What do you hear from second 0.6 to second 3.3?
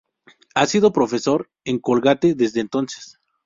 sido profesor en Colgate desde entonces.